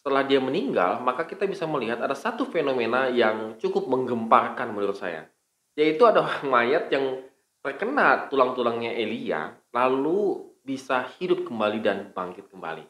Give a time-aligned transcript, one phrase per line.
[0.00, 5.28] setelah dia meninggal, maka kita bisa melihat ada satu fenomena yang cukup menggemparkan menurut saya.
[5.76, 7.20] Yaitu ada mayat yang
[7.60, 12.88] terkena tulang-tulangnya Elia, lalu bisa hidup kembali dan bangkit kembali.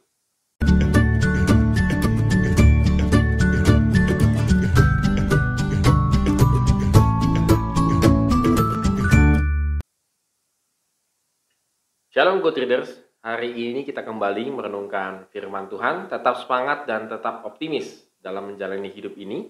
[12.15, 18.09] Shalom good readers, Hari ini kita kembali merenungkan firman Tuhan, tetap semangat dan tetap optimis
[18.17, 19.45] dalam menjalani hidup ini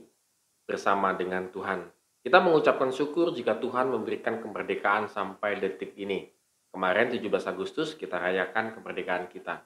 [0.66, 1.86] bersama dengan Tuhan.
[2.18, 6.26] Kita mengucapkan syukur jika Tuhan memberikan kemerdekaan sampai detik ini.
[6.74, 9.62] Kemarin 17 Agustus kita rayakan kemerdekaan kita.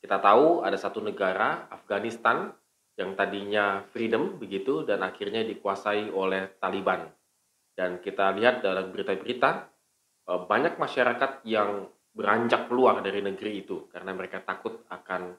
[0.00, 2.56] Kita tahu ada satu negara, Afghanistan,
[2.96, 7.04] yang tadinya freedom begitu dan akhirnya dikuasai oleh Taliban.
[7.76, 9.68] Dan kita lihat dalam berita-berita
[10.24, 15.32] eh, banyak masyarakat yang beranjak keluar dari negeri itu karena mereka takut akan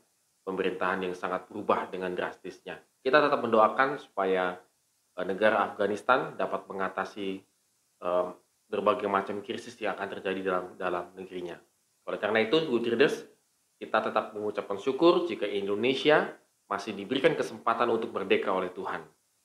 [0.44, 2.82] pemerintahan yang sangat berubah dengan drastisnya.
[3.00, 4.58] Kita tetap mendoakan supaya
[5.16, 7.40] uh, negara Afghanistan dapat mengatasi
[8.04, 8.36] um,
[8.68, 11.56] berbagai macam krisis yang akan terjadi dalam dalam negerinya.
[12.10, 13.24] Oleh karena itu, good readers,
[13.80, 16.36] kita tetap mengucapkan syukur jika Indonesia
[16.68, 19.04] masih diberikan kesempatan untuk merdeka oleh Tuhan.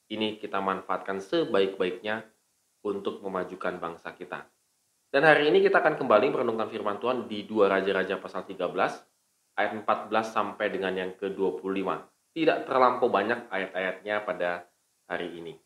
[0.08, 2.24] Ini kita manfaatkan sebaik-baiknya
[2.82, 4.48] untuk memajukan bangsa kita.
[5.08, 8.60] Dan hari ini kita akan kembali merenungkan firman Tuhan di dua Raja-Raja pasal 13
[9.56, 11.88] ayat 14 sampai dengan yang ke-25.
[12.36, 14.68] Tidak terlampau banyak ayat-ayatnya pada
[15.08, 15.56] hari ini.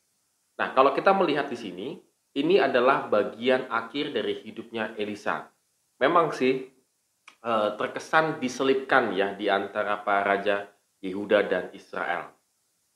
[0.62, 1.88] Nah, kalau kita melihat di sini,
[2.38, 5.50] ini adalah bagian akhir dari hidupnya Elisa.
[5.98, 6.62] Memang sih
[7.42, 10.70] eh, terkesan diselipkan ya di antara para raja
[11.02, 12.30] Yehuda dan Israel.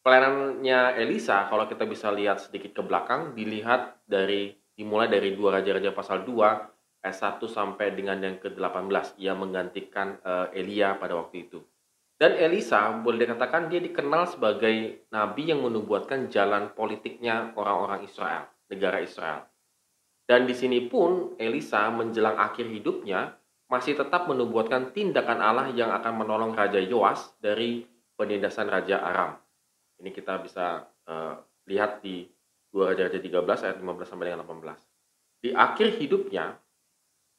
[0.06, 5.90] Pelayanannya Elisa, kalau kita bisa lihat sedikit ke belakang, dilihat dari dimulai dari dua raja-raja
[5.96, 11.64] pasal 2 ayat 1 sampai dengan yang ke-18 ia menggantikan uh, Elia pada waktu itu.
[12.16, 19.04] Dan Elisa boleh dikatakan dia dikenal sebagai nabi yang menubuatkan jalan politiknya orang-orang Israel, negara
[19.04, 19.44] Israel.
[20.24, 23.36] Dan di sini pun Elisa menjelang akhir hidupnya
[23.68, 27.84] masih tetap menubuatkan tindakan Allah yang akan menolong Raja Yoas dari
[28.16, 29.36] penindasan Raja Aram.
[30.00, 31.36] Ini kita bisa uh,
[31.68, 32.24] lihat di
[32.74, 35.42] 2 Raja-Raja 13 ayat 15 sampai dengan 18.
[35.42, 36.58] Di akhir hidupnya,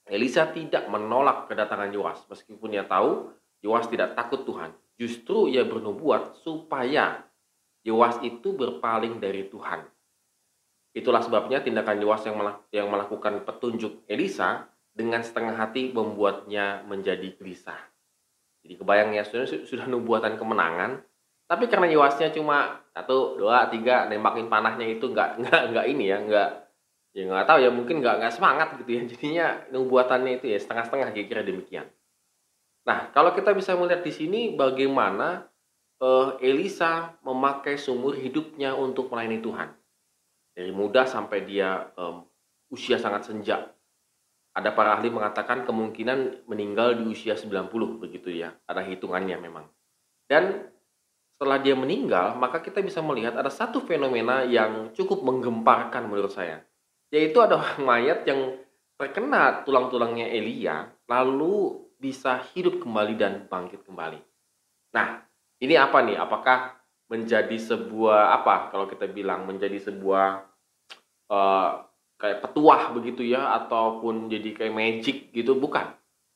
[0.08, 3.28] Elisa tidak menolak kedatangan Yoas meskipun ia tahu
[3.60, 4.72] Yoas tidak takut Tuhan.
[4.96, 7.28] Justru ia bernubuat supaya
[7.84, 9.84] Yoas itu berpaling dari Tuhan.
[10.96, 12.26] Itulah sebabnya tindakan Yoas
[12.74, 17.78] yang melakukan petunjuk Elisa dengan setengah hati membuatnya menjadi gelisah.
[18.66, 21.06] Jadi kebayang ya sudah nubuatan kemenangan,
[21.48, 26.20] tapi karena Yoasnya cuma satu dua tiga nembakin panahnya itu nggak nggak nggak ini ya
[26.20, 26.50] nggak
[27.16, 29.02] ya nggak tahu ya mungkin nggak nggak semangat gitu ya.
[29.16, 31.88] Jadinya nubuatannya itu ya setengah-setengah kira-kira demikian.
[32.84, 35.48] Nah kalau kita bisa melihat di sini bagaimana
[36.04, 39.70] uh, Elisa memakai sumur hidupnya untuk melayani Tuhan.
[40.52, 42.28] Dari muda sampai dia um,
[42.74, 43.72] usia sangat senja.
[44.58, 47.70] Ada para ahli mengatakan kemungkinan meninggal di usia 90
[48.02, 49.70] begitu ya ada hitungannya memang.
[50.26, 50.74] Dan
[51.38, 56.66] setelah dia meninggal, maka kita bisa melihat ada satu fenomena yang cukup menggemparkan menurut saya.
[57.14, 58.58] Yaitu ada mayat yang
[58.98, 64.18] terkena tulang-tulangnya Elia, lalu bisa hidup kembali dan bangkit kembali.
[64.98, 65.22] Nah,
[65.62, 66.18] ini apa nih?
[66.18, 66.74] Apakah
[67.06, 70.42] menjadi sebuah apa kalau kita bilang menjadi sebuah
[71.30, 71.70] uh,
[72.18, 75.88] kayak petuah begitu ya ataupun jadi kayak magic gitu bukan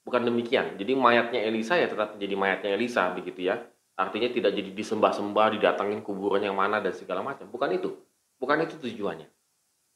[0.08, 3.60] bukan demikian jadi mayatnya Elisa ya tetap menjadi mayatnya Elisa begitu ya
[4.00, 7.46] Artinya tidak jadi disembah-sembah, didatangin kuburan yang mana dan segala macam.
[7.52, 7.94] Bukan itu.
[8.42, 9.30] Bukan itu tujuannya.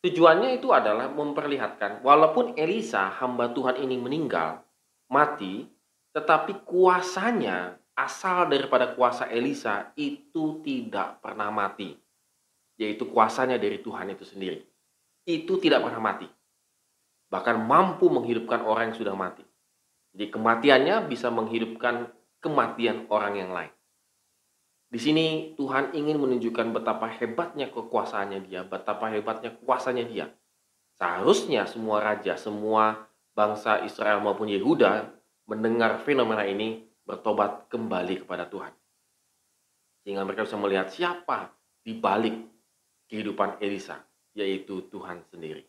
[0.06, 4.62] Tujuannya itu adalah memperlihatkan walaupun Elisa hamba Tuhan ini meninggal,
[5.10, 5.66] mati,
[6.14, 11.98] tetapi kuasanya asal daripada kuasa Elisa itu tidak pernah mati.
[12.78, 14.62] Yaitu kuasanya dari Tuhan itu sendiri.
[15.26, 16.28] Itu tidak pernah mati.
[17.32, 19.42] Bahkan mampu menghidupkan orang yang sudah mati.
[20.14, 22.14] Jadi kematiannya bisa menghidupkan
[22.46, 23.74] kematian orang yang lain.
[24.86, 30.26] Di sini Tuhan ingin menunjukkan betapa hebatnya kekuasaannya dia, betapa hebatnya kuasanya dia.
[30.96, 35.12] Seharusnya semua raja, semua bangsa Israel maupun Yehuda
[35.50, 38.72] mendengar fenomena ini bertobat kembali kepada Tuhan.
[40.06, 41.52] Sehingga mereka bisa melihat siapa
[41.84, 42.38] di balik
[43.10, 44.02] kehidupan Elisa,
[44.34, 45.66] yaitu Tuhan sendiri.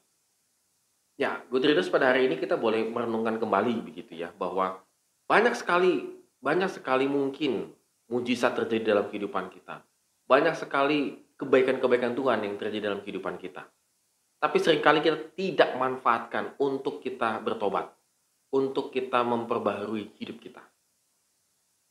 [1.16, 4.84] Ya, good pada hari ini kita boleh merenungkan kembali begitu ya, bahwa
[5.24, 6.12] banyak sekali,
[6.44, 7.72] banyak sekali mungkin
[8.10, 9.82] mujizat terjadi dalam kehidupan kita.
[10.26, 13.66] Banyak sekali kebaikan-kebaikan Tuhan yang terjadi dalam kehidupan kita.
[14.36, 17.88] Tapi sering kali kita tidak manfaatkan untuk kita bertobat,
[18.52, 20.62] untuk kita memperbaharui hidup kita.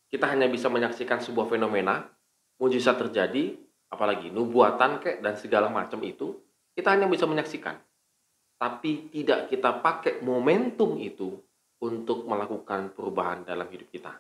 [0.10, 2.06] Kita hanya bisa menyaksikan sebuah fenomena,
[2.62, 3.58] mujizat terjadi,
[3.90, 6.38] apalagi nubuatan kek dan segala macam itu,
[6.78, 7.76] kita hanya bisa menyaksikan.
[8.56, 11.36] Tapi tidak kita pakai momentum itu
[11.84, 14.16] untuk melakukan perubahan dalam hidup kita.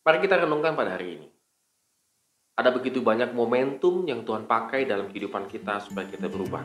[0.00, 1.28] Mari kita renungkan pada hari ini.
[2.56, 6.64] Ada begitu banyak momentum yang Tuhan pakai dalam kehidupan kita supaya kita berubah.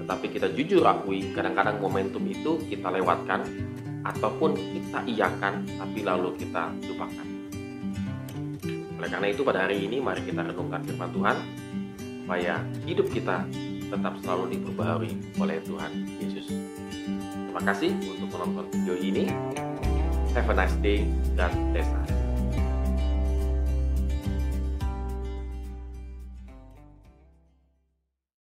[0.00, 3.44] Tetapi kita jujur akui, kadang-kadang momentum itu kita lewatkan
[4.04, 7.28] ataupun kita iakan tapi lalu kita lupakan.
[8.96, 11.36] Oleh karena itu pada hari ini mari kita renungkan firman Tuhan
[12.24, 13.44] supaya hidup kita
[13.92, 16.48] tetap selalu diperbaharui oleh Tuhan Yesus.
[17.28, 19.28] Terima kasih untuk menonton video ini.
[20.32, 21.04] Have a nice day
[21.36, 21.92] dan bless